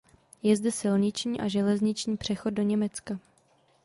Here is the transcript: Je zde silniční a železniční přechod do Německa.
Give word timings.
Je 0.43 0.55
zde 0.57 0.71
silniční 0.71 1.39
a 1.39 1.47
železniční 1.47 2.17
přechod 2.17 2.49
do 2.53 2.63
Německa. 2.63 3.19